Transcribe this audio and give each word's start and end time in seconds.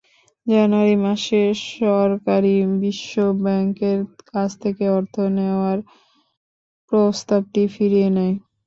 জানুয়ারি 0.47 0.95
মাসে 1.05 1.41
সরকারই 1.71 2.55
বিশ্বব্যাংকের 2.81 3.99
কাছ 4.29 4.49
থেকে 4.63 4.83
অর্থ 4.97 5.15
নেওয়ার 5.37 5.77
প্রস্তাবটি 6.91 7.61
ফিরিয়ে 7.73 8.09
নেয়। 8.15 8.35